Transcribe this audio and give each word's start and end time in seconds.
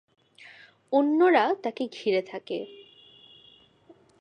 অন্যরা 0.91 1.45
তাকে 1.63 1.83
ঘিরে 1.87 2.21
থাকে। 2.21 2.59